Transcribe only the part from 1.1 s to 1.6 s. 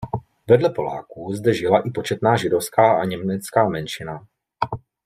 zde